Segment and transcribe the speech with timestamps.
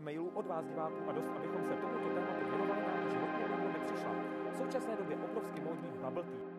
[0.00, 3.72] spousta mailů od vás diváků a dost, abychom se tomuto tématu věnovali, nám hodně dlouho
[3.72, 4.12] nepřišla.
[4.52, 6.50] V současné době obrovsky módní bubble tea.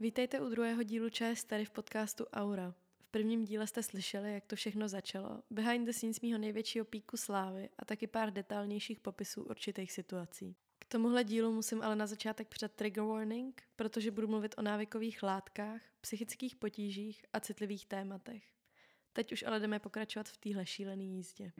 [0.00, 2.74] Vítejte u druhého dílu ČS tady v podcastu Aura.
[2.98, 7.16] V prvním díle jste slyšeli, jak to všechno začalo, behind the scenes mýho největšího píku
[7.16, 10.56] slávy a taky pár detailnějších popisů určitých situací.
[10.78, 15.22] K tomuhle dílu musím ale na začátek před trigger warning, protože budu mluvit o návykových
[15.22, 18.55] látkách, psychických potížích a citlivých tématech.
[19.16, 21.52] Teď už ale jdeme pokračovat v téhle šílené jízdě.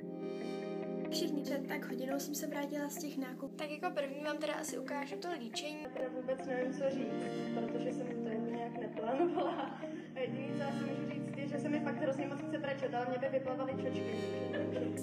[1.11, 3.57] Všichni před tak hodinou jsem se vrátila z těch nákupů.
[3.57, 5.83] Tak jako první vám teda asi ukážu to líčení.
[5.83, 7.25] Já teda vůbec nevím, co říct,
[7.55, 9.81] protože jsem to jako nějak neplánovala.
[10.15, 12.95] A jediný, co asi můžu říct, je, že se mi fakt hrozně moc chce brečet,
[12.95, 14.15] ale mě by vyplavaly čočky.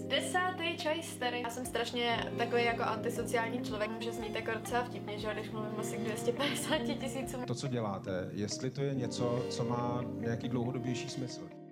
[0.07, 1.41] Desátý čaj starý.
[1.41, 5.79] Já jsem strašně takový jako antisociální člověk, může znít jako docela vtipně, že když mluvím
[5.79, 7.45] asi k 250 tisícům.
[7.45, 11.62] To, co děláte, jestli to je něco, co má nějaký dlouhodobější smysl.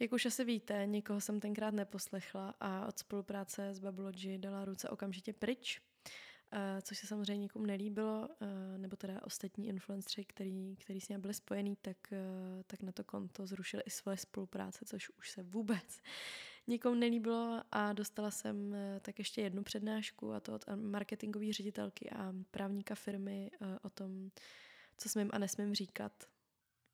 [0.00, 4.88] Jak už asi víte, nikoho jsem tenkrát neposlechla a od spolupráce s Babulogy dala ruce
[4.88, 5.80] okamžitě pryč,
[6.52, 11.20] eh, což se samozřejmě nikomu nelíbilo, eh, nebo teda ostatní influenceri, který, který s ním
[11.20, 12.18] byli spojení, tak, eh,
[12.66, 16.00] tak na to konto zrušili i svoje spolupráce, což už se vůbec
[16.66, 17.62] nikomu nelíbilo.
[17.72, 23.50] A dostala jsem tak ještě jednu přednášku a to od marketingové ředitelky a právníka firmy
[23.82, 24.30] o tom,
[24.96, 26.12] co smím a nesmím říkat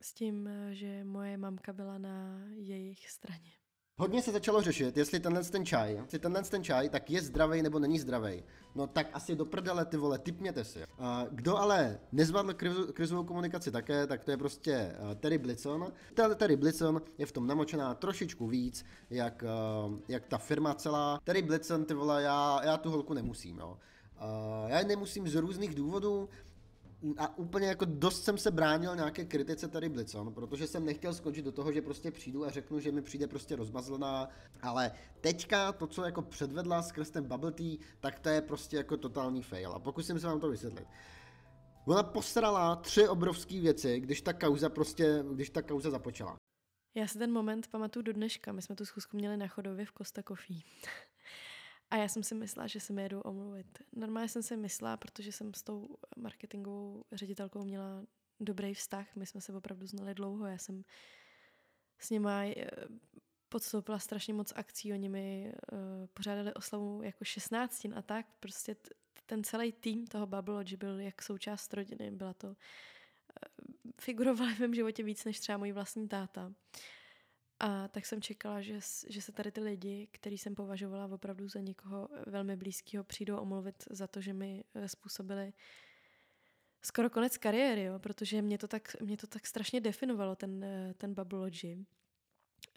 [0.02, 3.50] s tím, že moje mamka byla na jejich straně.
[3.98, 7.62] Hodně se začalo řešit, jestli tenhle ten čaj, jestli tenhle ten čaj, tak je zdravý
[7.62, 8.44] nebo není zdravý.
[8.74, 10.84] No tak asi do prdele ty vole, typněte si.
[10.98, 12.55] A kdo ale nezvládl
[12.92, 15.92] krizovou komunikaci také, tak to je prostě uh, Terry Blitson.
[16.36, 19.44] Terry Blitson je v tom namočená trošičku víc, jak,
[20.08, 21.20] jak ta firma celá.
[21.24, 23.78] Terry Blitson, ty vole, já, já tu holku nemusím, jo.
[24.20, 26.28] Uh, já nemusím z různých důvodů,
[27.19, 31.44] a úplně jako dost jsem se bránil nějaké kritice tady Blitzon, protože jsem nechtěl skočit
[31.44, 34.28] do toho, že prostě přijdu a řeknu, že mi přijde prostě rozmazlená,
[34.62, 38.97] ale teďka to, co jako předvedla skrz ten bubble tea, tak to je prostě jako
[38.97, 40.89] totální fail a pokusím se vám to vysvětlit.
[41.86, 46.36] Ona posrala tři obrovské věci, když ta kauza prostě, když ta kauza započala.
[46.95, 48.52] Já si ten moment pamatuju do dneška.
[48.52, 50.61] My jsme tu schůzku měli na chodově v Costa Coffee.
[51.91, 53.79] A já jsem si myslela, že se mi jedu omluvit.
[53.92, 58.07] Normálně jsem si myslela, protože jsem s tou marketingovou ředitelkou měla
[58.41, 59.17] dobrý vztah.
[59.17, 60.46] My jsme se opravdu znali dlouho.
[60.46, 60.85] Já jsem
[61.98, 62.67] s nima eh,
[63.48, 64.92] podstoupila strašně moc akcí.
[64.92, 65.79] Oni mi uh,
[66.14, 68.27] pořádali oslavu jako 16 a tak.
[68.41, 68.91] Prostě t-
[69.27, 72.11] ten celý tým toho Bubble byl jak součást rodiny.
[72.11, 72.48] Byla to...
[72.48, 72.55] Uh,
[74.01, 76.52] figurovala v mém životě víc než třeba můj vlastní táta.
[77.61, 78.78] A tak jsem čekala, že,
[79.08, 83.84] že se tady ty lidi, který jsem považovala opravdu za někoho velmi blízkého, přijdou omluvit
[83.90, 85.52] za to, že mi eh, způsobili
[86.83, 90.95] skoro konec kariéry, jo, protože mě to, tak, mě to tak strašně definovalo, ten, eh,
[90.95, 91.86] ten Babulogy,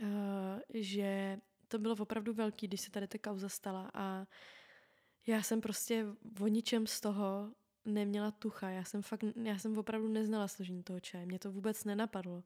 [0.02, 0.08] uh,
[0.74, 4.28] že to bylo opravdu velký, když se tady ta kauza stala a
[5.28, 6.06] já jsem prostě
[6.42, 7.52] o ničem z toho
[7.86, 8.70] neměla tucha.
[8.70, 11.26] Já jsem fakt, já jsem opravdu neznala složení toho čaje.
[11.26, 12.44] Mě to vůbec nenapadlo.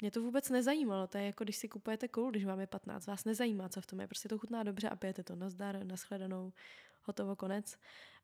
[0.00, 1.06] Mě to vůbec nezajímalo.
[1.06, 3.06] To je jako když si kupujete koulu, když vám je 15.
[3.06, 4.06] Vás nezajímá, co v tom je.
[4.06, 5.36] Prostě to chutná dobře a pijete to.
[5.36, 6.52] Nazdar, nashledanou,
[7.02, 7.78] hotovo, konec.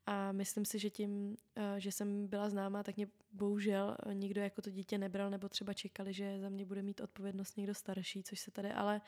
[0.06, 4.62] A myslím si, že tím, eh, že jsem byla známá, tak mě bohužel nikdo jako
[4.62, 8.40] to dítě nebral, nebo třeba čekali, že za mě bude mít odpovědnost někdo starší, což
[8.40, 9.00] se tady ale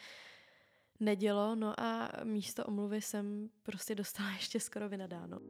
[1.01, 1.55] nedělo.
[1.55, 5.41] No a místo omluvy jsem prostě dostala ještě skoro vynadáno.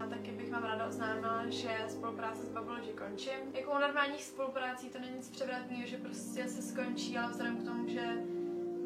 [0.00, 3.54] A taky vám ráda oznámila, že spolupráce s Babulogy končím.
[3.54, 7.64] Jako u normálních spoluprácí to není nic převratného, že prostě se skončí, ale vzhledem k
[7.64, 8.02] tomu, že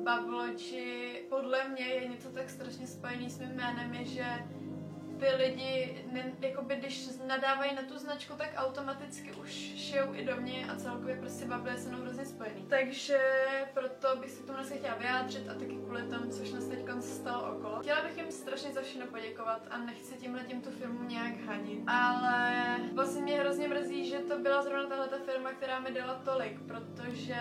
[0.03, 4.25] Babulogy podle mě je něco tak strašně spojený s mým jménem, je, že
[5.19, 10.37] ty lidi, ne, jakoby, když nadávají na tu značku, tak automaticky už šijou i do
[10.37, 12.67] mě a celkově prostě je se mnou hrozně spojený.
[12.69, 13.21] Takže
[13.75, 17.57] proto bych se k tomu chtěla vyjádřit a taky kvůli tomu, což nás teď stalo
[17.57, 17.81] okolo.
[17.81, 21.83] Chtěla bych jim strašně za všechno poděkovat a nechci tímhle tím tu firmu nějak hadit.
[21.87, 26.15] Ale vlastně mě hrozně mrzí, že to byla zrovna tahle ta firma, která mi dala
[26.15, 27.37] tolik, protože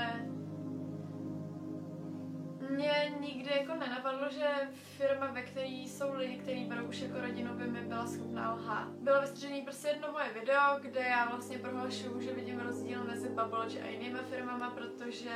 [2.78, 4.48] mě nikdy jako nenapadlo, že
[4.98, 8.88] firma, ve které jsou lidi, kteří berou už jako rodinu, by mi byla schopná lhát.
[8.88, 13.66] Bylo vystřežený prostě jedno moje video, kde já vlastně prohlašuju, že vidím rozdíl mezi Bubble
[13.84, 15.36] a jinými firmama, protože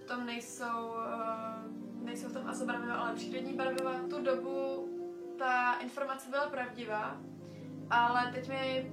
[0.00, 3.92] v tom nejsou, uh, nejsou v tom azobarviva, ale přírodní barviva.
[4.10, 4.88] Tu dobu
[5.38, 7.20] ta informace byla pravdivá,
[7.90, 8.92] ale teď mi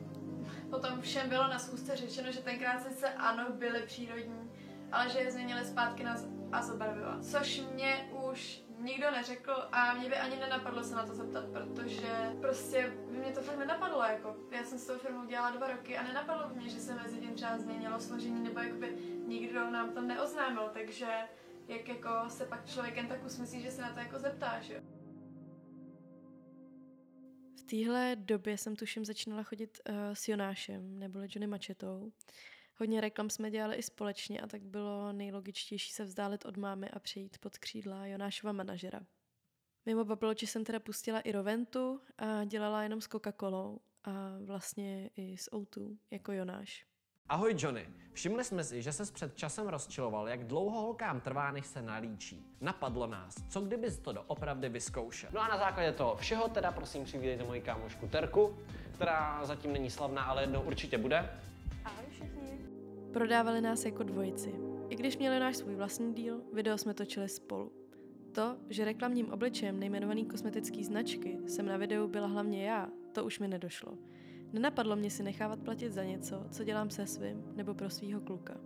[0.70, 4.49] potom všem bylo na schůzce řečeno, že tenkrát sice ano, byly přírodní,
[4.91, 6.15] ale že je změnili zpátky na
[6.51, 7.18] a.
[7.21, 12.33] Což mě už nikdo neřekl a mě by ani nenapadlo se na to zeptat, protože
[12.41, 15.97] prostě by mě to fakt nenapadlo, jako já jsem s tou firmou dělala dva roky
[15.97, 18.97] a nenapadlo by mě, že se mezi tím třeba změnilo složení nebo jakoby
[19.27, 21.07] nikdo nám to neoznámil, takže
[21.68, 24.74] jak jako se pak člověk jen tak usmyslí, že se na to jako zeptá, že
[24.74, 24.81] jo.
[27.59, 32.12] V téhle době jsem tuším začínala chodit uh, s Jonášem, neboli Johnny Mačetou.
[32.80, 37.00] Hodně reklam jsme dělali i společně a tak bylo nejlogičtější se vzdálit od mámy a
[37.00, 39.00] přejít pod křídla Jonášova manažera.
[39.86, 44.12] Mimo Babloči jsem teda pustila i Roventu a dělala jenom s Coca-Colou a
[44.46, 46.86] vlastně i s O2, jako Jonáš.
[47.30, 51.66] Ahoj Johnny, všimli jsme si, že se před časem rozčiloval, jak dlouho holkám trvá, než
[51.66, 52.46] se nalíčí.
[52.62, 55.30] Napadlo nás, co kdybys to doopravdy vyzkoušel.
[55.34, 58.58] No a na základě toho všeho teda prosím přivítejte moji kámošku Terku,
[58.94, 61.30] která zatím není slavná, ale jednou určitě bude.
[63.14, 64.56] Prodávali nás jako dvojici.
[64.90, 67.72] I když měli náš svůj vlastní díl, video jsme točili spolu.
[68.32, 73.40] To, že reklamním obličejem nejmenovaný kosmetický značky jsem na videu byla hlavně já, to už
[73.40, 73.98] mi nedošlo.
[74.54, 78.58] Nenapadlo mě si nechávat platit za něco, co dělám se svým nebo pro svýho kluka.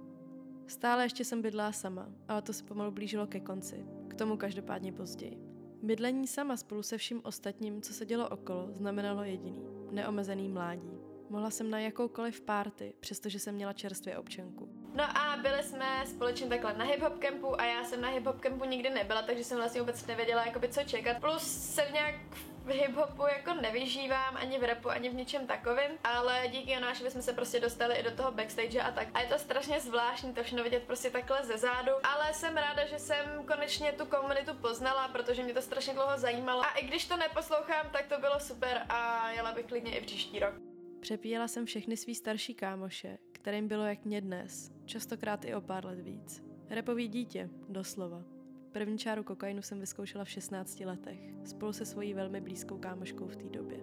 [0.68, 3.86] Stále ještě jsem bydlá sama, ale to se pomalu blížilo ke konci.
[4.08, 5.38] K tomu každopádně později.
[5.84, 9.66] Bydlení sama spolu se vším ostatním, co se dělo okolo, znamenalo jediný.
[9.92, 11.13] Neomezený mládí.
[11.34, 14.70] Mohla jsem na jakoukoliv párty, přestože jsem měla čerstvě občanku.
[14.94, 18.66] No a byli jsme společně takhle na hip-hop campu a já jsem na hip-hop campu
[18.66, 21.18] nikdy nebyla, takže jsem vlastně vůbec nevěděla, jakoby, co čekat.
[21.20, 22.16] Plus jsem nějak
[22.64, 27.22] v hip-hopu jako nevyžívám ani v rapu, ani v ničem takovým, ale díky Jonášovi jsme
[27.22, 29.08] se prostě dostali i do toho backstage a tak.
[29.14, 32.86] A je to strašně zvláštní to všechno vidět prostě takhle ze zádu, ale jsem ráda,
[32.86, 36.62] že jsem konečně tu komunitu poznala, protože mě to strašně dlouho zajímalo.
[36.62, 40.40] A i když to neposlouchám, tak to bylo super a jela bych klidně i příští
[40.40, 40.73] rok.
[41.04, 45.86] Přepíjela jsem všechny svý starší kámoše, kterým bylo jak mě dnes, častokrát i o pár
[45.86, 46.44] let víc.
[46.70, 48.24] Repový dítě, doslova.
[48.72, 53.36] První čáru kokainu jsem vyzkoušela v 16 letech, spolu se svojí velmi blízkou kámoškou v
[53.36, 53.78] té době.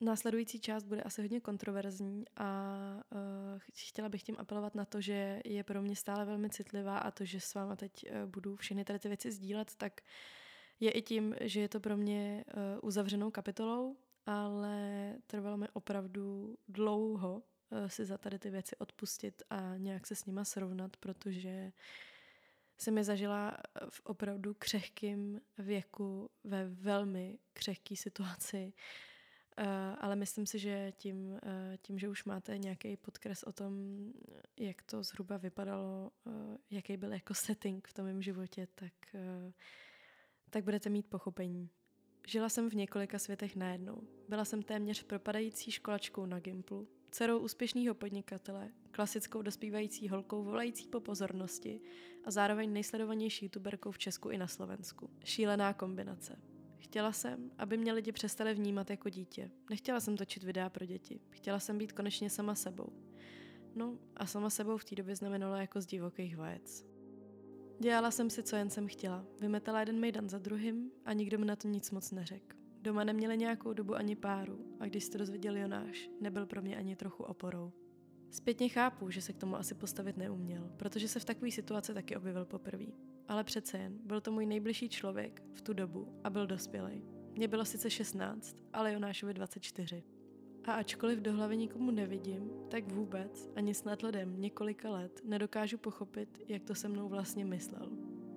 [0.00, 2.74] Následující část bude asi hodně kontroverzní a
[3.12, 7.10] uh, chtěla bych tím apelovat na to, že je pro mě stále velmi citlivá a
[7.10, 10.00] to, že s váma teď uh, budu všechny tady ty věci sdílet, tak
[10.80, 13.96] je i tím, že je to pro mě uh, uzavřenou kapitolou,
[14.26, 20.14] ale trvalo mi opravdu dlouho uh, si za tady ty věci odpustit a nějak se
[20.14, 21.72] s nima srovnat, protože
[22.78, 23.56] jsem je zažila
[23.88, 28.72] v opravdu křehkým věku, ve velmi křehké situaci,
[29.98, 31.40] ale myslím si, že tím,
[31.82, 33.72] tím, že už máte nějaký podkres o tom,
[34.56, 36.10] jak to zhruba vypadalo,
[36.70, 38.92] jaký byl jako setting v tom mém životě, tak,
[40.56, 41.70] tak budete mít pochopení.
[42.26, 44.02] Žila jsem v několika světech najednou.
[44.28, 51.00] Byla jsem téměř propadající školačkou na Gimplu, dcerou úspěšného podnikatele, klasickou dospívající holkou volající po
[51.00, 51.80] pozornosti
[52.24, 55.10] a zároveň nejsledovanější youtuberkou v Česku i na Slovensku.
[55.24, 56.38] Šílená kombinace.
[56.78, 59.50] Chtěla jsem, aby mě lidi přestali vnímat jako dítě.
[59.70, 61.20] Nechtěla jsem točit videa pro děti.
[61.30, 62.92] Chtěla jsem být konečně sama sebou.
[63.74, 66.95] No a sama sebou v té době znamenalo jako z divokých vajec.
[67.78, 69.24] Dělala jsem si, co jen jsem chtěla.
[69.40, 72.56] Vymetala jeden mejdan za druhým a nikdo mi na to nic moc neřekl.
[72.80, 76.96] Doma neměli nějakou dobu ani páru a když se dozvěděl Jonáš, nebyl pro mě ani
[76.96, 77.72] trochu oporou.
[78.30, 82.16] Zpětně chápu, že se k tomu asi postavit neuměl, protože se v takové situaci taky
[82.16, 82.86] objevil poprvé.
[83.28, 87.04] Ale přece jen, byl to můj nejbližší člověk v tu dobu a byl dospělý.
[87.32, 90.04] Mně bylo sice 16, ale Jonášovi 24.
[90.66, 96.42] A ačkoliv do hlavy nikomu nevidím, tak vůbec, ani snad lidem několika let, nedokážu pochopit,
[96.48, 97.88] jak to se mnou vlastně myslel.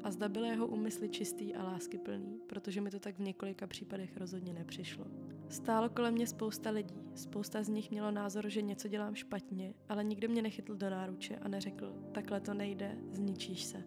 [0.04, 4.18] A zda byly jeho úmysly čistý a láskyplný, protože mi to tak v několika případech
[4.18, 5.06] rozhodně nepřišlo.
[5.50, 10.04] Stálo kolem mě spousta lidí, spousta z nich mělo názor, že něco dělám špatně, ale
[10.04, 13.84] nikdo mě nechytl do náruče a neřekl, takhle to nejde, zničíš se.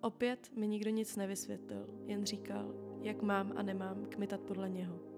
[0.00, 5.09] Opět mi nikdo nic nevysvětlil, jen říkal, jak mám a nemám kmitat podle něho.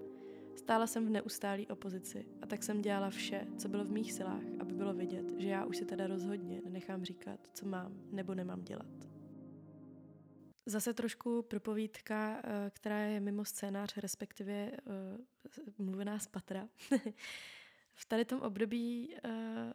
[0.55, 4.43] Stála jsem v neustálé opozici a tak jsem dělala vše, co bylo v mých silách,
[4.59, 8.63] aby bylo vidět, že já už si teda rozhodně nenechám říkat, co mám nebo nemám
[8.63, 9.13] dělat.
[10.65, 16.69] Zase trošku propovídka, eh, která je mimo scénář, respektive uh, mluvená z patra.
[17.93, 19.71] v tady tom období uh,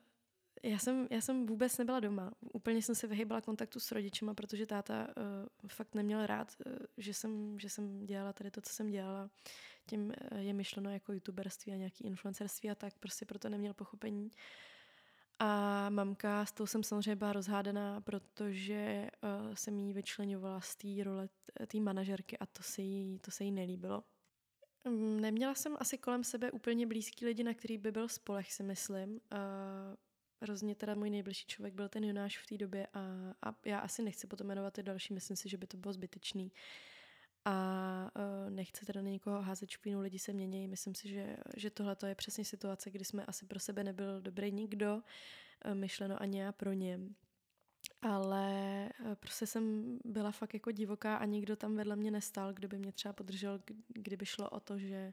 [0.63, 2.33] já jsem, já jsem vůbec nebyla doma.
[2.53, 7.15] Úplně jsem se vyhýbala kontaktu s rodičema, protože táta uh, fakt neměl rád, uh, že,
[7.15, 9.31] jsem, že jsem dělala tady to, co jsem dělala.
[9.89, 14.33] Tím uh, je myšleno jako youtuberství a nějaký influencerství a tak, prostě proto neměl pochopení.
[15.39, 21.05] A mamka, s tou jsem samozřejmě byla rozhádaná, protože uh, jsem jí vyčlenovala z té
[21.05, 21.29] role
[21.67, 24.05] té manažerky a to se, jí, to se jí nelíbilo.
[24.85, 28.63] Um, neměla jsem asi kolem sebe úplně blízký lidi, na který by byl spolech, si
[28.63, 29.11] myslím.
[29.11, 29.19] Uh,
[30.41, 33.01] Hrozně teda můj nejbližší člověk byl ten Jonáš v té době a,
[33.43, 36.53] a já asi nechci potom jmenovat ty další, myslím si, že by to bylo zbytečný.
[37.51, 40.69] A uh, nechci teda na někoho házet špínu, lidi se mění.
[40.69, 44.53] Myslím si, že, že tohle je přesně situace, kdy jsme asi pro sebe nebyl dobrý
[44.53, 45.03] nikdo.
[45.65, 47.01] eh, myšleno ani já pro ně.
[48.03, 48.47] Ale
[48.89, 52.79] eh, prostě jsem byla fakt jako divoká a nikdo tam vedle mě nestal, kdo by
[52.79, 55.13] mě třeba podržel, kdyby šlo o to, že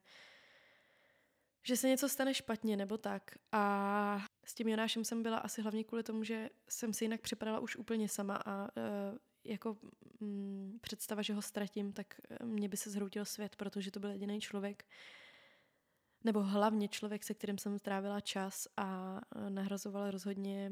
[1.67, 3.23] že se něco stane špatně nebo tak.
[3.51, 7.59] A s tím Jonášem jsem byla asi hlavně kvůli tomu, že jsem si jinak připadala
[7.59, 8.67] už úplně sama a
[9.45, 9.77] jako
[10.19, 14.41] mm, představa, že ho ztratím, tak mě by se zhroutil svět, protože to byl jediný
[14.41, 14.85] člověk,
[16.23, 20.71] nebo hlavně člověk, se kterým jsem strávila čas a nahrazoval rozhodně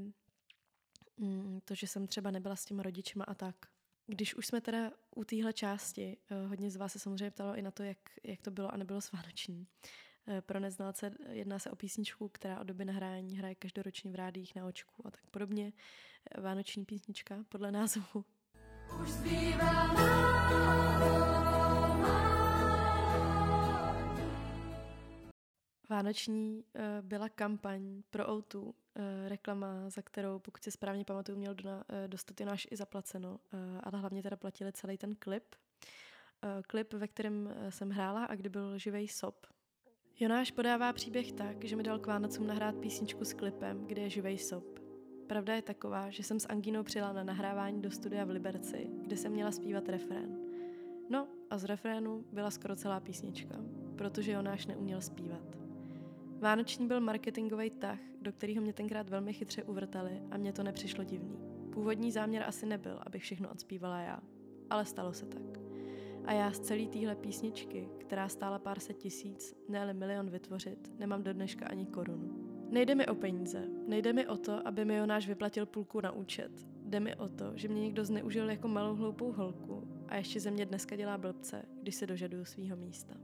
[1.18, 3.56] mm, to, že jsem třeba nebyla s těma rodičima a tak.
[4.08, 7.62] Když už jsme teda u téhle části, uh, hodně z vás se samozřejmě ptalo i
[7.62, 9.68] na to, jak, jak to bylo a nebylo svánoční.
[10.28, 14.56] Eh, pro neznalce jedná se o písničku, která od doby nahrání hraje každoročně v rádích
[14.56, 15.74] na očku a tak podobně.
[16.32, 18.26] Eh, vánoční písnička podle názvu.
[25.90, 28.74] Vánoční uh, byla kampaň pro O2, uh,
[29.28, 33.40] reklama, za kterou, pokud si správně pamatuju, měl Dona, uh, dostat Jonáš i zaplaceno,
[33.84, 35.56] ale hlavně teda platili celý ten klip.
[36.68, 39.48] Klip, ve kterém jsem hrála a kdy byl živej sob,
[40.20, 44.10] Jonáš podává příběh tak, že mi dal k Vánocům nahrát písničku s klipem, kde je
[44.10, 44.83] živej sop.
[45.28, 49.18] Pravda je taková, že jsem s Angínou přijela na nahrávání do studia v Liberci, kde
[49.18, 50.38] jsem měla zpívat refrén.
[51.10, 53.56] No a z refrénu byla skoro celá písnička,
[53.96, 55.58] protože Jonáš neuměl zpívat.
[56.40, 61.04] Vánoční byl marketingový tah, do kterého mě tenkrát velmi chytře uvrtali a mně to nepřišlo
[61.04, 61.38] divný.
[61.74, 64.20] Původní záměr asi nebyl, abych všechno odspívala já,
[64.70, 65.60] ale stalo se tak.
[66.26, 71.24] A já z celé téhle písničky, která stála pár set tisíc, ne milion vytvořit, nemám
[71.24, 72.43] do dneška ani korunu.
[72.74, 76.52] Nejde mi o peníze, nejde mi o to, aby mi Jonáš vyplatil půlku na účet.
[76.86, 80.52] Jde mi o to, že mě někdo zneužil jako malou hloupou holku a ještě ze
[80.52, 83.16] mě dneska dělá blbce, když se dožaduju svého místa.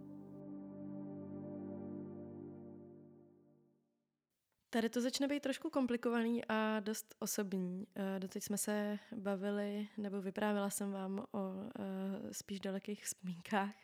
[4.69, 7.87] Tady to začne být trošku komplikovaný a dost osobní.
[7.95, 13.75] Eh, doteď jsme se bavili, nebo vyprávila jsem vám o eh, spíš dalekých vzpomínkách.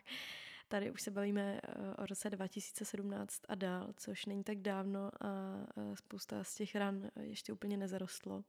[0.68, 5.66] Tady už se bavíme eh, o roce 2017 a dál, což není tak dávno a
[5.96, 8.44] spousta z těch ran ještě úplně nezarostlo.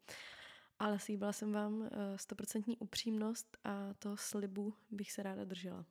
[0.78, 5.84] Ale slíbila jsem vám stoprocentní upřímnost a toho slibu bych se ráda držela.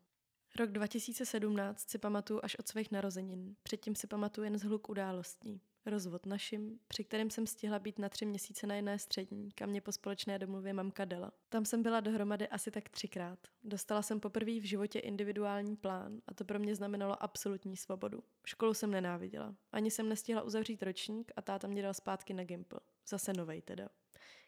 [0.56, 3.56] Rok 2017 si pamatuju až od svých narozenin.
[3.64, 8.10] Předtím si pamatuju jen z hluk událostí rozvod našim, při kterém jsem stihla být na
[8.10, 11.32] tři měsíce na jedné střední, kam mě po společné domluvě mamka dala.
[11.50, 13.40] Tam jsem byla dohromady asi tak třikrát.
[13.64, 18.24] Dostala jsem poprvé v životě individuální plán a to pro mě znamenalo absolutní svobodu.
[18.46, 19.56] Školu jsem nenáviděla.
[19.72, 22.80] Ani jsem nestihla uzavřít ročník a táta mě dal zpátky na Gimple.
[23.08, 23.90] Zase novej teda.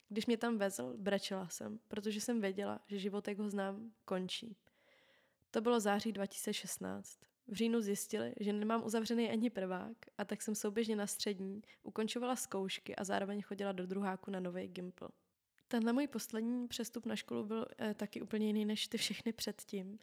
[0.09, 4.57] Když mě tam vezl, brečela jsem, protože jsem věděla, že život, jak ho znám, končí.
[5.51, 7.19] To bylo září 2016.
[7.47, 12.35] V říjnu zjistili, že nemám uzavřený ani prvák a tak jsem souběžně na střední ukončovala
[12.35, 15.09] zkoušky a zároveň chodila do druháku na nový Gimple.
[15.67, 19.99] Tenhle můj poslední přestup na školu byl eh, taky úplně jiný než ty všechny předtím.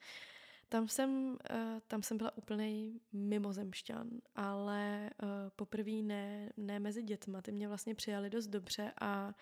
[0.68, 7.42] Tam jsem, eh, tam jsem byla úplný mimozemšťan, ale eh, poprvé ne, ne mezi dětma.
[7.42, 9.34] Ty mě vlastně přijali dost dobře a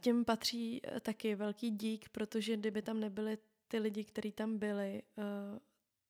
[0.00, 5.02] tím patří taky velký dík, protože kdyby tam nebyli ty lidi, kteří tam byli,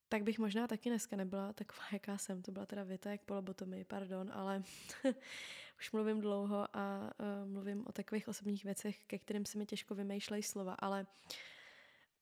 [0.09, 2.43] tak bych možná taky dneska nebyla taková, jaká jsem.
[2.43, 4.63] To byla teda věta jak polobotomy, pardon, ale
[5.79, 9.95] už mluvím dlouho a uh, mluvím o takových osobních věcech, ke kterým se mi těžko
[9.95, 11.07] vymýšlejí slova, ale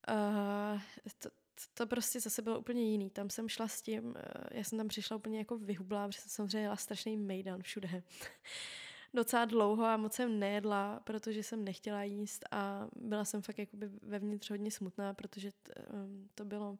[0.08, 0.80] uh,
[1.18, 1.28] to,
[1.74, 3.10] to prostě zase bylo úplně jiný.
[3.10, 4.14] Tam jsem šla s tím, uh,
[4.50, 8.02] já jsem tam přišla úplně jako vyhublá, protože jsem samozřejmě jela strašný mejdan všude.
[9.14, 13.88] Docela dlouho a moc jsem nejedla, protože jsem nechtěla jíst a byla jsem fakt jakoby
[14.02, 16.78] vevnitř hodně smutná, protože t, um, to bylo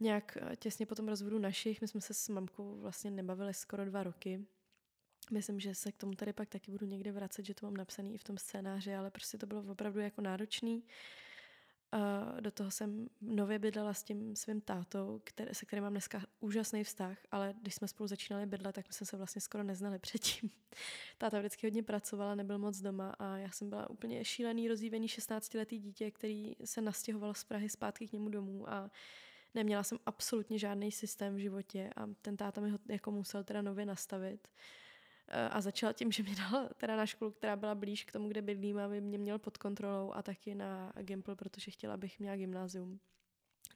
[0.00, 3.84] nějak eh, těsně po tom rozvodu našich, my jsme se s mamkou vlastně nebavili skoro
[3.84, 4.46] dva roky.
[5.30, 8.14] Myslím, že se k tomu tady pak taky budu někde vracet, že to mám napsaný
[8.14, 10.84] i v tom scénáři, ale prostě to bylo opravdu jako náročný.
[11.94, 16.22] Uh, do toho jsem nově bydlela s tím svým tátou, který, se kterým mám dneska
[16.40, 19.98] úžasný vztah, ale když jsme spolu začínali bydlet, tak my jsme se vlastně skoro neznali
[19.98, 20.50] předtím.
[21.18, 25.78] Táta vždycky hodně pracovala, nebyl moc doma a já jsem byla úplně šílený, rozjívený 16-letý
[25.78, 28.90] dítě, který se nastěhoval z Prahy zpátky k němu domů a
[29.54, 33.62] neměla jsem absolutně žádný systém v životě a ten táta mi ho jako musel teda
[33.62, 34.48] nově nastavit.
[35.28, 38.28] Eh, a začal tím, že mě dal teda na školu, která byla blíž k tomu,
[38.28, 42.36] kde bydlím, aby mě měl pod kontrolou a taky na Gimple, protože chtěla, abych měla
[42.36, 43.00] gymnázium.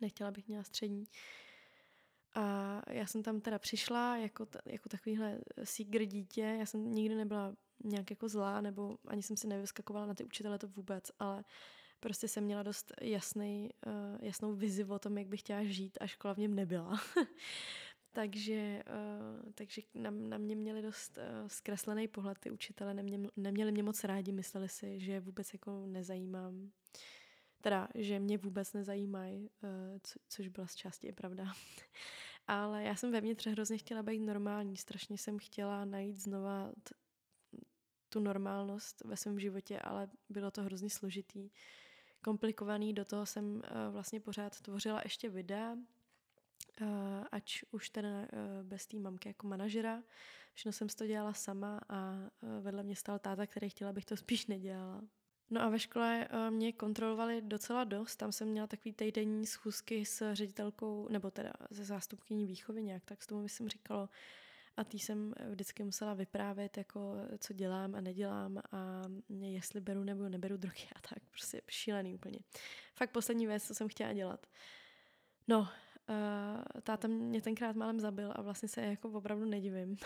[0.01, 1.05] Nechtěla bych měla střední.
[2.35, 6.57] A já jsem tam teda přišla jako, jako takovýhle sígr dítě.
[6.59, 10.59] Já jsem nikdy nebyla nějak jako zlá, nebo ani jsem si nevyskakovala na ty učitele
[10.59, 11.43] to vůbec, ale uh,
[12.03, 13.93] prostě jsem měla dost jasný, uh,
[14.23, 17.01] jasnou vizi o tom, jak bych chtěla žít a škola v něm nebyla.
[18.13, 23.73] Takže, uh, takže na, na mě měli dost uh, zkreslený pohled ty učitele, nemě, neměli
[23.73, 26.71] mě moc rádi, mysleli si, že vůbec jako nezajímám.
[27.61, 29.51] Teda, že mě vůbec nezajímají,
[30.03, 31.53] co, což byla z části i pravda.
[32.47, 36.95] Ale já jsem vevnitř hrozně chtěla být normální, strašně jsem chtěla najít znova t-
[38.09, 41.51] tu normálnost ve svém životě, ale bylo to hrozně složitý,
[42.23, 42.93] komplikovaný.
[42.93, 43.63] Do toho jsem uh,
[43.93, 46.89] vlastně pořád tvořila ještě videa, uh,
[47.33, 48.27] ač už teda uh,
[48.63, 50.03] bez té mamky jako manažera.
[50.55, 52.15] Všechno jsem to dělala sama a
[52.61, 55.03] vedle mě stál táta, který chtěla, abych to spíš nedělala.
[55.51, 58.17] No a ve škole mě kontrolovali docela dost.
[58.17, 63.23] Tam jsem měla takový týdenní schůzky s ředitelkou, nebo teda se zástupkyní výchovy nějak, tak
[63.23, 64.09] s tomu jsem říkalo.
[64.77, 70.29] A tý jsem vždycky musela vyprávět, jako co dělám a nedělám a jestli beru nebo
[70.29, 71.23] neberu drogy a tak.
[71.31, 72.39] Prostě šílený úplně.
[72.95, 74.47] Fakt poslední věc, co jsem chtěla dělat.
[75.49, 79.97] No, uh, táta mě tenkrát málem zabil a vlastně se jako opravdu nedivím.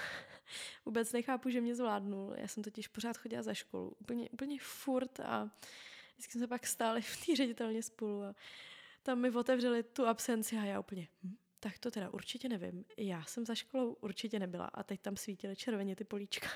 [0.85, 2.35] Vůbec nechápu, že mě zvládnul.
[2.37, 3.97] Já jsem totiž pořád chodila za školu.
[4.01, 5.51] Úplně, úplně furt a
[6.13, 8.35] vždycky jsme se pak stáli v té ředitelně spolu a
[9.03, 12.85] tam mi otevřeli tu absenci a já úplně, hm, tak to teda určitě nevím.
[12.97, 16.49] Já jsem za školou určitě nebyla a teď tam svítily červeně ty políčka.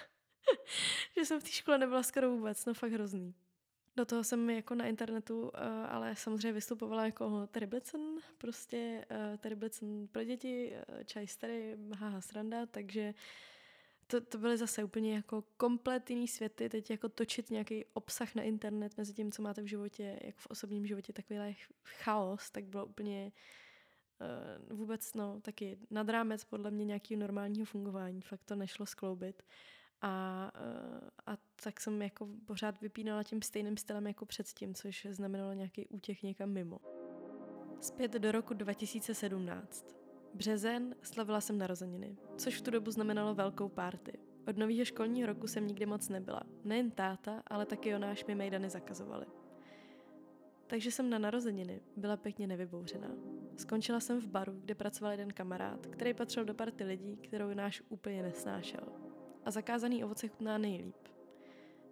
[1.16, 3.34] že jsem v té škole nebyla skoro vůbec, no fakt hrozný.
[3.96, 5.50] Do toho jsem jako na internetu, uh,
[5.88, 8.00] ale samozřejmě vystupovala jako Terry Blitzen,
[8.38, 9.06] prostě
[9.38, 13.14] Terry Blitzen pro děti, uh, čaj starý, haha sranda, takže
[14.06, 18.42] to, to byly zase úplně jako komplet jiný světy, teď jako točit nějaký obsah na
[18.42, 22.86] internet mezi tím, co máte v životě, jako v osobním životě, takový chaos, tak bylo
[22.86, 23.32] úplně uh,
[24.70, 29.42] vůbec, no, taky nad rámec podle mě nějakého normálního fungování, fakt to nešlo skloubit.
[30.02, 35.52] A, uh, a tak jsem jako pořád vypínala tím stejným stylem jako předtím, což znamenalo
[35.52, 36.78] nějaký útěk někam mimo.
[37.80, 39.86] Zpět do roku 2017.
[40.34, 44.12] Březen, slavila jsem narozeniny, což v tu dobu znamenalo velkou párty.
[44.46, 46.42] Od nového školního roku jsem nikdy moc nebyla.
[46.64, 49.26] Nejen táta, ale taky Jonáš mi mejdany zakazovali.
[50.66, 53.39] Takže jsem na narozeniny byla pěkně nevybouřená.
[53.56, 57.82] Skončila jsem v baru, kde pracoval jeden kamarád, který patřil do party lidí, kterou Jonáš
[57.88, 58.88] úplně nesnášel.
[59.44, 60.96] A zakázaný ovoce chutná nejlíp.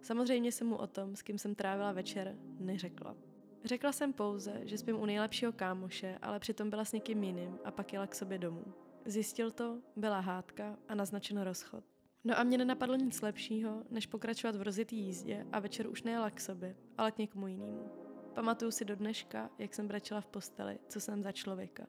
[0.01, 3.15] Samozřejmě jsem mu o tom, s kým jsem trávila večer, neřekla.
[3.63, 7.71] Řekla jsem pouze, že spím u nejlepšího kámoše, ale přitom byla s někým jiným a
[7.71, 8.65] pak jela k sobě domů.
[9.05, 11.83] Zjistil to, byla hádka a naznačen rozchod.
[12.23, 16.29] No a mě nenapadlo nic lepšího, než pokračovat v rozjetý jízdě a večer už nejela
[16.31, 17.98] k sobě, ale k někomu jinému.
[18.33, 21.87] Pamatuju si do dneška, jak jsem bračila v posteli, co jsem za člověka.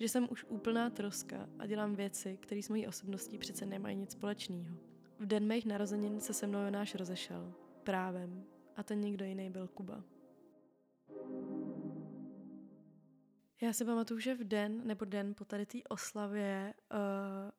[0.00, 4.12] Že jsem už úplná troska a dělám věci, které s mojí osobností přece nemají nic
[4.12, 4.76] společného.
[5.18, 7.54] V den mých narozenin se se mnou Jonáš rozešel.
[7.82, 8.44] Právem.
[8.76, 10.04] A ten někdo jiný byl Kuba.
[13.62, 17.50] Já si pamatuju, že v den nebo den po tady té oslavě, uh,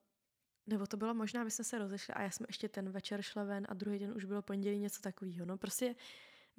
[0.68, 3.44] nebo to bylo možná, my jsme se rozešli a já jsem ještě ten večer šla
[3.44, 5.46] ven a druhý den už bylo pondělí něco takového.
[5.46, 5.96] No prostě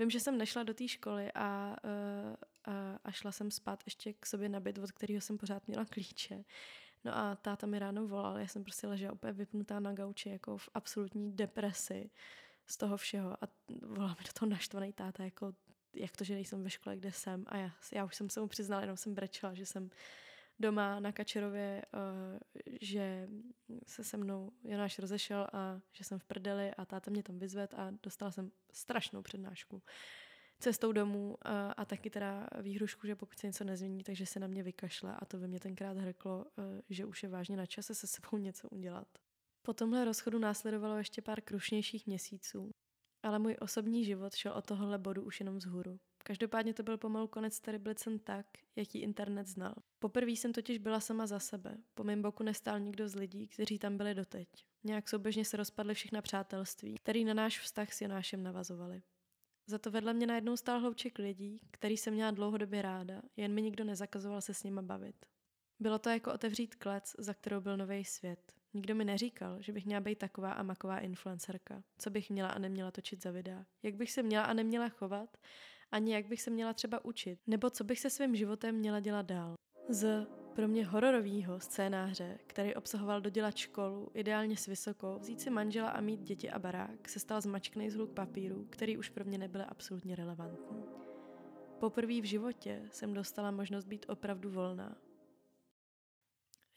[0.01, 2.35] vím, že jsem nešla do té školy a, uh,
[2.75, 5.85] a, a šla jsem spát ještě k sobě na byt, od kterého jsem pořád měla
[5.85, 6.45] klíče.
[7.05, 10.59] No a táta mi ráno volal, já jsem prostě ležela úplně vypnutá na gauči, jako
[10.59, 12.11] v absolutní depresi
[12.67, 13.49] z toho všeho a
[13.83, 15.53] volal mi do toho naštvaný táta, jako
[15.95, 17.45] jak to, že nejsem ve škole, kde jsem.
[17.47, 19.91] A já, já už jsem se mu přiznala, jenom jsem brečela, že jsem
[20.61, 22.39] doma na Kačerově, uh,
[22.81, 23.29] že
[23.87, 27.75] se se mnou Jonáš rozešel a že jsem v prdeli a táta mě tam vyzved
[27.75, 29.83] a dostala jsem strašnou přednášku
[30.59, 31.37] cestou domů uh,
[31.77, 35.25] a taky teda výhrušku, že pokud se něco nezmění, takže se na mě vykašle a
[35.25, 38.69] to by mě tenkrát hrklo, uh, že už je vážně na čase se sebou něco
[38.69, 39.09] udělat.
[39.63, 42.71] Po tomhle rozchodu následovalo ještě pár krušnějších měsíců.
[43.23, 45.99] Ale můj osobní život šel od tohohle bodu už jenom vzhůru.
[46.23, 49.75] Každopádně to byl pomalu konec Teriblicen tak, jaký internet znal.
[49.99, 51.77] Poprvé jsem totiž byla sama za sebe.
[51.95, 54.49] Po mém boku nestál nikdo z lidí, kteří tam byli doteď.
[54.85, 59.03] Nějak souběžně se rozpadly všechna přátelství, který na náš vztah s Jonášem navazovali.
[59.67, 63.63] Za to vedle mě najednou stál hlouček lidí, který jsem měla dlouhodobě ráda, jen mi
[63.63, 65.27] nikdo nezakazoval se s nima bavit.
[65.81, 68.53] Bylo to jako otevřít klec, za kterou byl nový svět.
[68.75, 71.83] Nikdo mi neříkal, že bych měla být taková a maková influencerka.
[71.99, 73.65] Co bych měla a neměla točit za videa.
[73.83, 75.37] Jak bych se měla a neměla chovat.
[75.93, 77.39] Ani jak bych se měla třeba učit.
[77.47, 79.55] Nebo co bych se svým životem měla dělat dál.
[79.89, 85.91] Z pro mě hororovýho scénáře, který obsahoval dodělat školu, ideálně s vysokou, vzít si manžela
[85.91, 89.65] a mít děti a barák, se stal zmačkný zhluk papíru, který už pro mě nebyly
[89.65, 90.85] absolutně relevantní.
[91.81, 94.97] Poprvé v životě jsem dostala možnost být opravdu volná,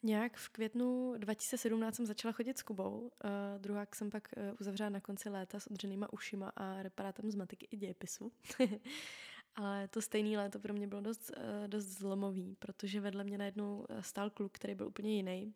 [0.04, 3.00] Nějak v květnu 2017 jsem začala chodit s Kubou.
[3.00, 3.12] Uh,
[3.58, 7.68] druhák jsem pak uh, uzavřela na konci léta s odřenýma ušima a reparátem z matiky
[7.72, 8.32] i dějepisu.
[9.56, 13.86] Ale to stejné léto pro mě bylo dost, uh, dost zlomový, protože vedle mě najednou
[14.02, 15.54] stál kluk, který byl úplně jiný.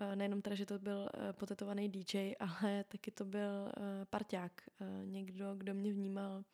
[0.00, 4.52] Eh, Nejenom teda, že to byl eh, potetovaný DJ, ale taky to byl eh, parťák.
[4.80, 6.44] Eh, Někdo, kdo mě vnímal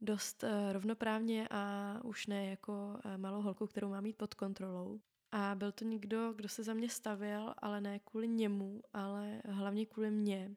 [0.00, 5.00] dost eh, rovnoprávně a už ne jako eh, malou holku, kterou má mít pod kontrolou.
[5.32, 9.86] A byl to někdo, kdo se za mě stavěl, ale ne kvůli němu, ale hlavně
[9.86, 10.56] kvůli mně.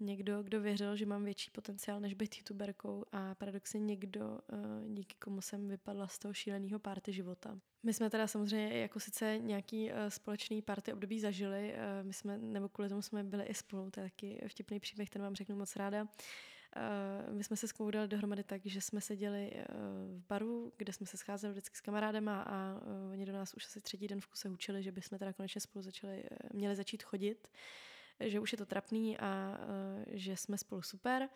[0.00, 4.56] Někdo, kdo věřil, že mám větší potenciál, než být youtuberkou a paradoxně někdo, eh,
[4.88, 7.58] díky komu jsem vypadla z toho šíleného party života.
[7.82, 12.38] My jsme teda samozřejmě jako sice nějaký eh, společný party období zažili, eh, my jsme,
[12.38, 15.56] nebo kvůli tomu jsme byli i spolu, to je taky vtipný příběh, ten vám řeknu
[15.56, 16.08] moc ráda.
[16.76, 19.64] Eh, My jsme se s dali dohromady tak, že jsme seděli eh,
[20.08, 23.66] v baru, kde jsme se scházeli vždycky s kamarádema a eh, oni do nás už
[23.66, 27.48] asi třetí den v kuse učili, že bychom teda konečně spolu začali, měli začít chodit,
[28.20, 29.58] že už je to trapný a
[30.06, 31.28] že jsme spolu super.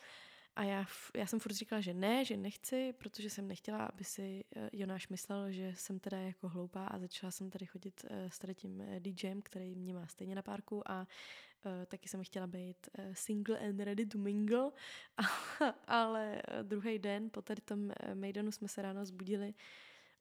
[0.58, 4.44] A já, já jsem furt říkala, že ne, že nechci, protože jsem nechtěla, aby si
[4.56, 8.38] eh, Jonáš myslel, že jsem teda jako hloupá a začala jsem tady chodit eh, s
[8.38, 11.06] tady tím eh, DJem, který mě má stejně na párku a
[11.86, 14.70] taky jsem chtěla být single and ready to mingle,
[15.86, 19.54] ale druhý den po tady tom Maidenu jsme se ráno zbudili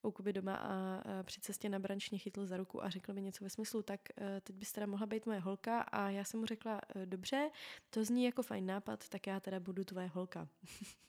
[0.02, 3.22] u Kuby doma a při cestě na branč mě chytl za ruku a řekl mi
[3.22, 6.40] něco ve smyslu, tak eh, teď bys teda mohla být moje holka a já jsem
[6.40, 7.50] mu řekla, eh, dobře,
[7.90, 10.48] to zní jako fajn nápad, tak já teda budu tvoje holka.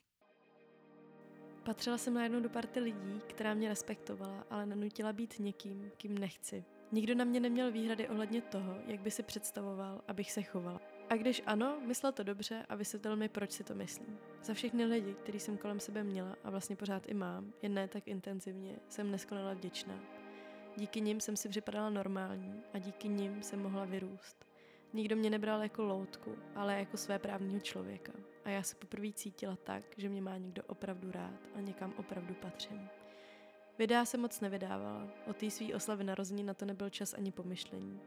[1.64, 6.64] Patřila jsem najednou do party lidí, která mě respektovala, ale nenutila být někým, kým nechci.
[6.92, 10.99] Nikdo na mě neměl výhrady ohledně toho, jak by si představoval, abych se chovala.
[11.10, 14.18] A když ano, myslel to dobře a vysvětlil mi, proč si to myslím.
[14.42, 17.88] Za všechny lidi, který jsem kolem sebe měla a vlastně pořád i mám, jen ne
[17.88, 20.00] tak intenzivně, jsem neskonale vděčná.
[20.76, 24.44] Díky nim jsem si připadala normální a díky nim jsem mohla vyrůst.
[24.92, 28.12] Nikdo mě nebral jako loutku, ale jako své právního člověka.
[28.44, 32.34] A já se poprvé cítila tak, že mě má někdo opravdu rád a někam opravdu
[32.34, 32.88] patřím.
[33.78, 38.00] Videa se moc nevydávala, o té svý oslavy narození na to nebyl čas ani pomyšlení.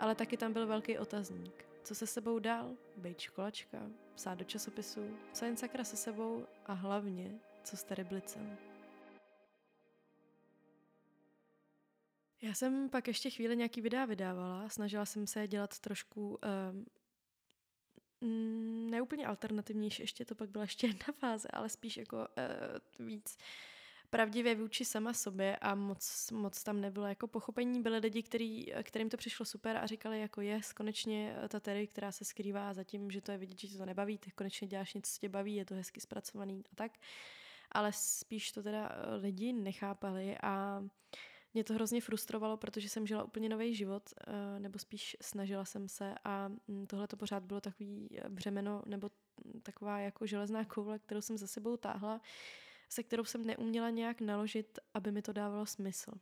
[0.00, 1.73] Ale taky tam byl velký otazník.
[1.84, 2.76] Co se sebou dál?
[2.96, 8.58] Bejt školačka, psát do časopisu, co jen sakra se sebou a hlavně, co s teriblicem.
[12.42, 16.38] Já jsem pak ještě chvíli nějaký videa vydávala, snažila jsem se dělat trošku
[18.20, 23.36] um, neúplně alternativnější, ještě to pak byla ještě jedna fáze, ale spíš jako uh, víc
[24.14, 27.82] pravdivě vůči sama sobě a moc, moc tam nebylo jako pochopení.
[27.82, 32.12] Byly lidi, který, kterým to přišlo super a říkali jako yes, konečně ta Terry, která
[32.12, 35.12] se skrývá za tím, že to je vidět, že to nebaví, tak konečně děláš něco,
[35.12, 36.92] co tě baví, je to hezky zpracovaný a tak.
[37.72, 38.88] Ale spíš to teda
[39.20, 40.84] lidi nechápali a
[41.54, 45.88] mě to hrozně frustrovalo, protože jsem žila úplně nový život, eh, nebo spíš snažila jsem
[45.88, 49.10] se a mm, tohle to pořád bylo takový břemeno nebo
[49.62, 52.20] taková jako železná koule, kterou jsem za sebou táhla,
[52.94, 56.12] se kterou jsem neuměla nějak naložit, aby mi to dávalo smysl.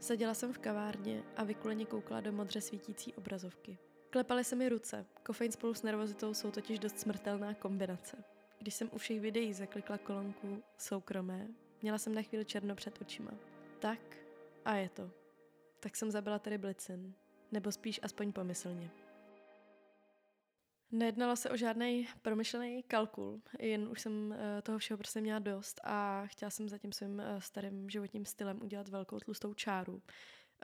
[0.00, 3.78] Seděla jsem v kavárně a vykuleně koukala do modře svítící obrazovky.
[4.10, 8.24] Klepaly se mi ruce, kofein spolu s nervozitou jsou totiž dost smrtelná kombinace.
[8.58, 11.48] Když jsem u všech videí zaklikla kolonku soukromé,
[11.82, 13.30] měla jsem na chvíli černo před očima.
[13.78, 14.16] Tak
[14.64, 15.10] a je to.
[15.80, 17.14] Tak jsem zabila tedy Blitzen.
[17.52, 18.90] Nebo spíš aspoň pomyslně.
[20.92, 25.80] Nejednalo se o žádný promyšlený kalkul, jen už jsem eh, toho všeho prostě měla dost
[25.84, 30.02] a chtěla jsem za tím svým eh, starým životním stylem udělat velkou tlustou čáru.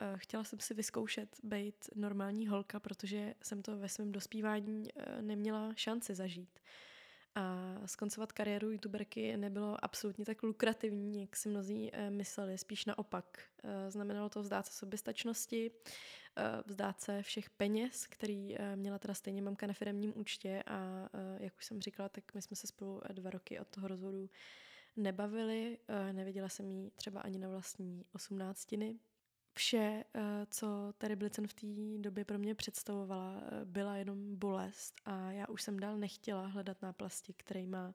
[0.01, 4.89] Eh, Chtěla jsem si vyzkoušet být normální holka, protože jsem to ve svém dospívání
[5.21, 6.61] neměla šanci zažít.
[7.35, 13.43] A skoncovat kariéru youtuberky nebylo absolutně tak lukrativní, jak si mnozí mysleli, spíš naopak.
[13.89, 15.71] Znamenalo to vzdát se soběstačnosti,
[16.67, 21.65] vzdát se všech peněz, který měla teda stejně mamka na firmním účtě a jak už
[21.65, 24.31] jsem říkala, tak my jsme se spolu dva roky od toho rozvodu
[24.97, 25.79] nebavili,
[26.13, 28.99] neviděla jsem jí třeba ani na vlastní osmnáctiny.
[29.53, 30.05] Vše,
[30.51, 31.67] co Terry Blitzen v té
[31.99, 37.33] době pro mě představovala, byla jenom bolest a já už jsem dál nechtěla hledat náplasti,
[37.33, 37.95] který má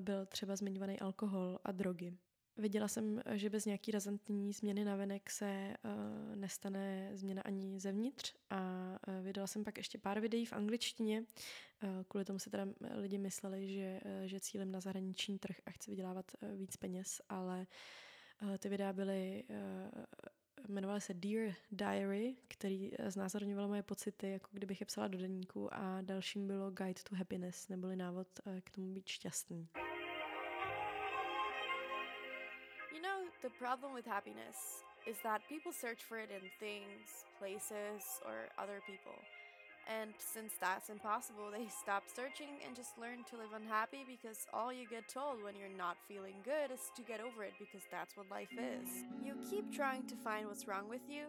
[0.00, 2.12] byl třeba zmiňovaný alkohol a drogy.
[2.56, 8.34] Viděla jsem, že bez nějaký razantní změny na venek se uh, nestane změna ani zevnitř
[8.50, 8.60] a
[9.08, 11.20] uh, vydala jsem pak ještě pár videí v angličtině.
[11.20, 15.70] Uh, kvůli tomu se teda lidi mysleli, že, uh, že cílem na zahraniční trh a
[15.70, 17.66] chci vydělávat uh, víc peněz, ale
[18.42, 20.04] uh, ty videa byly uh,
[20.68, 26.02] jmenovaly se Dear Diary, který znázorňovalo moje pocity, jako kdybych je psala do deníku a
[26.02, 28.28] dalším bylo Guide to Happiness, neboli návod
[28.60, 29.68] k tomu být šťastný.
[33.42, 38.78] The problem with happiness is that people search for it in things, places, or other
[38.86, 39.18] people.
[39.90, 44.72] And since that's impossible, they stop searching and just learn to live unhappy because all
[44.72, 48.16] you get told when you're not feeling good is to get over it because that's
[48.16, 48.88] what life is.
[49.24, 51.26] You keep trying to find what's wrong with you,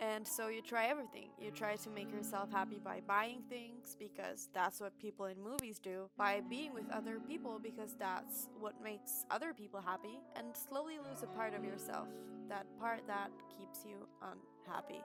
[0.00, 1.30] And so you try everything.
[1.38, 5.80] You try to make yourself happy by buying things because that's what people in movies
[5.80, 10.98] do, by being with other people because that's what makes other people happy, and slowly
[10.98, 12.06] lose a part of yourself,
[12.48, 15.02] that part that keeps you unhappy.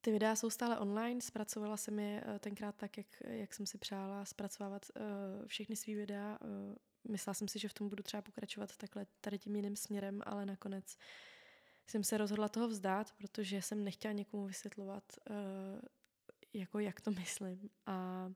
[0.00, 3.78] Ty videa jsou stále online, zpracovala jsem je eh, tenkrát tak, jak, jak jsem si
[3.78, 6.38] přála zpracovávat uh, všechny svý videa.
[6.44, 6.74] Uh,
[7.08, 10.46] myslela jsem si, že v tom budu třeba pokračovat takhle tady tím jiným směrem, ale
[10.46, 10.96] nakonec
[11.86, 15.36] jsem se rozhodla toho vzdát, protože jsem nechtěla někomu vysvětlovat, uh,
[16.52, 17.70] jako jak to myslím.
[17.86, 18.26] A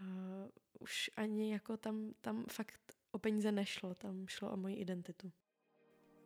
[0.00, 0.48] uh,
[0.80, 5.32] už ani jako tam, tam fakt o peníze nešlo, tam šlo o moji identitu.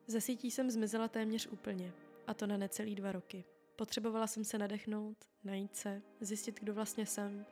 [0.06, 1.92] Ze sítí jsem zmizela téměř úplně,
[2.26, 3.44] a to na necelý dva roky.
[3.76, 7.46] Potřebovala jsem se nadechnout, najít se, zjistit, kdo vlastně jsem.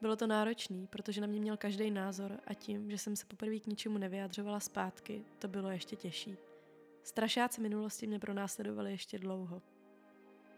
[0.00, 3.58] Bylo to náročný, protože na mě měl každý názor a tím, že jsem se poprvé
[3.58, 6.36] k ničemu nevyjadřovala zpátky, to bylo ještě těžší.
[7.02, 9.62] Strašáci minulosti mě pronásledovali ještě dlouho.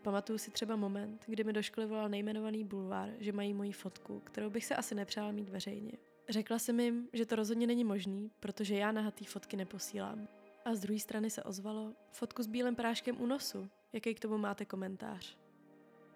[0.02, 4.20] Pamatuju si třeba moment, kdy mi do školy volal nejmenovaný bulvár, že mají moji fotku,
[4.20, 5.92] kterou bych se asi nepřála mít veřejně.
[6.28, 10.28] Řekla jsem jim, že to rozhodně není možný, protože já nahatý fotky neposílám.
[10.64, 13.68] A z druhé strany se ozvalo fotku s bílým práškem u nosu.
[13.92, 15.38] Jaký k tomu máte komentář?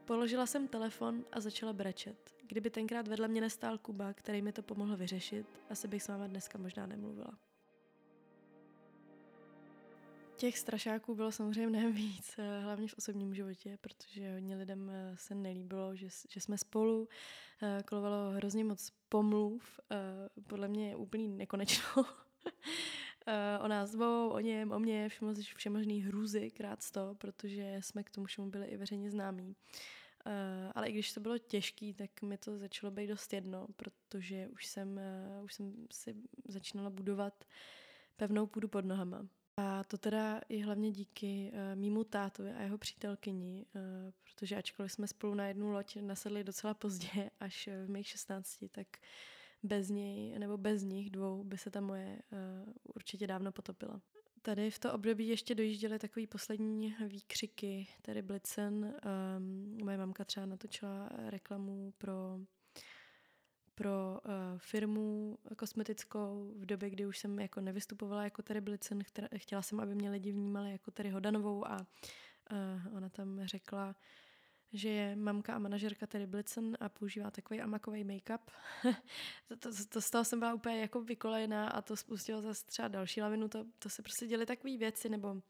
[0.05, 2.35] Položila jsem telefon a začala brečet.
[2.47, 6.27] Kdyby tenkrát vedle mě nestál Kuba, který mi to pomohl vyřešit, asi bych s váma
[6.27, 7.39] dneska možná nemluvila.
[10.37, 15.17] Těch strašáků bylo samozřejmě mnohem víc, eh, hlavně v osobním životě, protože hodně lidem eh,
[15.17, 17.09] se nelíbilo, že, že jsme spolu.
[17.63, 19.81] Eh, kolovalo hrozně moc pomluv,
[20.47, 21.85] podle mě je úplný nekonečno.
[23.61, 25.09] o nás dvou, o něm, o mě,
[25.57, 29.57] všemožný hrůzy krát sto, protože jsme k tomu všemu byli i veřejně známí.
[30.75, 34.67] ale i když to bylo těžké, tak mi to začalo být dost jedno, protože už
[34.67, 35.01] jsem,
[35.45, 36.15] už jsem si
[36.49, 37.45] začínala budovat
[38.17, 39.29] pevnou půdu pod nohama.
[39.57, 43.83] A to teda i hlavně díky uh, mýmu tátovi a jeho přítelkyni, uh,
[44.23, 48.87] protože ačkoliv jsme spolu na jednu loď nasedli docela pozdě, až v mých 16, tak
[49.63, 54.01] bez něj nebo bez nich dvou by se ta moje uh, určitě dávno potopila.
[54.43, 58.75] Tady v to období ještě dojížděly takový poslední výkřiky, tady Blitzen.
[58.85, 62.39] Um, moje mamka třeba natočila reklamu pro
[63.75, 69.03] pro uh, firmu kosmetickou v době, kdy už jsem jako nevystupovala jako Terry Blitzen,
[69.37, 71.87] chtěla jsem, aby mě lidi vnímali jako Terry Hodanovou a
[72.53, 73.97] uh, ona tam řekla,
[74.73, 78.41] že je mamka a manažerka Terry Blitzen a používá takový amakový make-up.
[79.49, 82.89] to, to, to, z toho jsem byla úplně jako vykolejená a to spustilo zase třeba
[82.89, 83.49] další lavinu.
[83.49, 85.43] To, to se prostě děly takové věci, nebo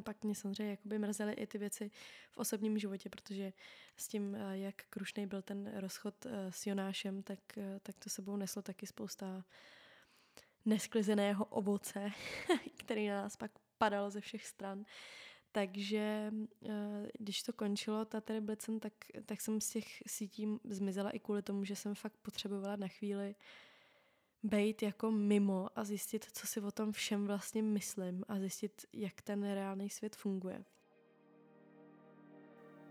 [0.00, 1.90] pak mě samozřejmě jakoby mrzely i ty věci
[2.30, 3.52] v osobním životě, protože
[3.96, 8.10] s tím, eh, jak krušný byl ten rozchod eh, s Jonášem, tak, eh, tak to
[8.10, 9.44] sebou neslo taky spousta
[10.64, 12.10] nesklizeného ovoce,
[12.78, 14.84] který na nás pak padal ze všech stran.
[15.52, 16.32] Takže
[17.18, 18.92] když to končilo, ta Terry Blitzen, tak,
[19.26, 23.28] tak jsem z těch sítí zmizela i kvůli tomu, že jsem fakt potřebovala na chvíli
[23.28, 23.34] uh,
[24.42, 29.22] být jako mimo a zjistit, co si o tom všem vlastně myslím a zjistit, jak
[29.22, 30.64] ten reálný svět funguje.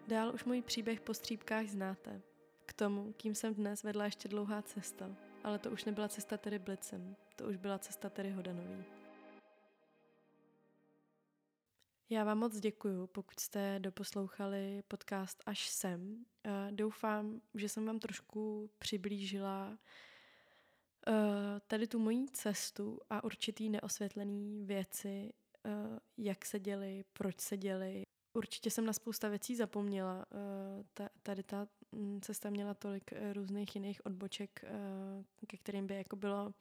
[0.07, 2.21] Dál už můj příběh po střípkách znáte.
[2.65, 6.59] K tomu, kým jsem dnes vedla ještě dlouhá cesta, ale to už nebyla cesta tedy
[6.59, 8.83] Blicem, to už byla cesta tedy Hodanový.
[12.09, 16.25] Já vám moc děkuju, pokud jste doposlouchali podcast až sem.
[16.71, 19.77] Doufám, že jsem vám trošku přiblížila
[21.67, 25.33] tady tu mojí cestu a určitý neosvětlený věci,
[25.65, 25.71] uh,
[26.17, 28.05] jak se děly, proč se děly.
[28.33, 30.25] Určitě jsem na spousta věcí zapomněla.
[30.93, 34.65] Ta, tady ta mm, cesta měla tolik různých jiných odboček,
[35.47, 36.53] ke kterým by jako bylo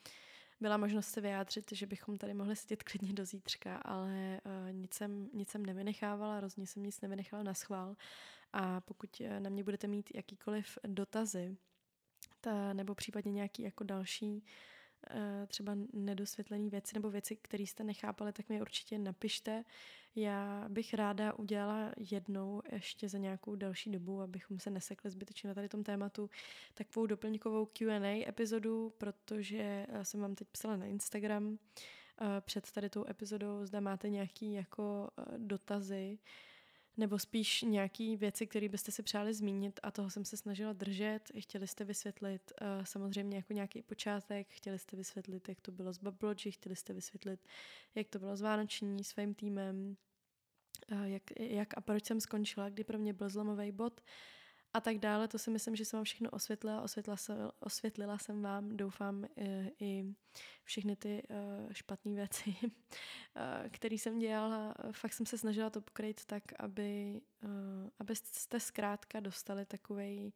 [0.61, 4.41] byla možnost se vyjádřit, že bychom tady mohli sedět klidně do zítřka, ale
[4.73, 7.97] nic, jsem, nic jsem nevynechávala, rozhodně jsem nic nevynechala na schvál.
[8.53, 11.74] A pokud na mě budete mít jakýkoliv dotazy, ta,
[12.73, 14.45] nebo případně nějaký jako další
[15.11, 19.65] eh, třeba nedosvětlené věci nebo věci, které jste nechápali, tak mi určitě napište.
[20.17, 25.55] Já bych ráda udělala jednou ještě za nějakou další dobu, abychom se nesekli zbytečně na
[25.55, 26.31] tady tom tématu,
[26.75, 31.59] takovou doplňkovou Q&A epizodu, protože eh, jsem vám teď psala na Instagram
[32.21, 36.19] eh, před tady tou epizodou, zda máte nějaký jako dotazy,
[36.97, 41.21] nebo spíš nějaký věci, které byste si přáli zmínit a toho jsem se snažila držet.
[41.39, 45.99] Chtěli jste vysvětlit uh, samozřejmě jako nějaký počátek, chtěli jste vysvětlit, jak to bylo s
[45.99, 47.41] Bablogy, chtěli jste vysvětlit,
[47.95, 49.97] jak to bylo s Vánoční, svým týmem,
[50.93, 54.01] uh, jak, jak a proč jsem skončila, kdy pro mě byl zlomový bod.
[54.75, 55.29] A tak dále.
[55.29, 56.83] To si myslím, že jsem vám všechno osvětlila.
[56.83, 60.15] Osvětlila jsem, osvětlila jsem vám, doufám, i, i
[60.65, 62.71] všechny ty uh, špatné věci, uh,
[63.71, 64.75] které jsem dělala.
[64.93, 67.21] Fakt jsem se snažila to pokrýt tak, aby,
[67.99, 70.33] abyste zkrátka dostali takovej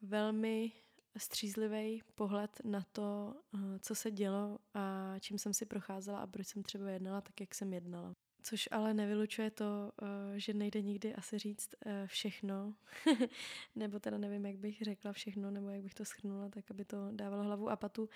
[0.00, 0.72] velmi
[1.16, 3.34] střízlivý pohled na to,
[3.80, 7.54] co se dělo a čím jsem si procházela a proč jsem třeba jednala tak, jak
[7.54, 8.14] jsem jednala.
[8.42, 12.74] Což ale nevylučuje to, eh, že nejde nikdy asi říct eh, všechno,
[13.76, 16.96] nebo teda nevím, jak bych řekla všechno, nebo jak bych to schrnula, tak aby to
[17.12, 18.08] dávalo hlavu a patu.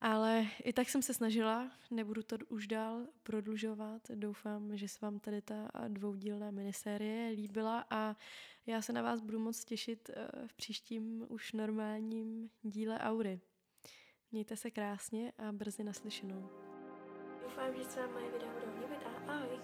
[0.00, 4.02] Ale i tak jsem se snažila, nebudu to už dál prodlužovat.
[4.14, 8.16] Doufám, že se vám tady ta dvoudílná minisérie líbila a
[8.66, 13.40] já se na vás budu moc těšit eh, v příštím už normálním díle Aury.
[14.32, 16.48] Mějte se krásně a brzy naslyšenou.
[17.42, 19.58] Doufám, že se vám moje video budou líbit a Bye.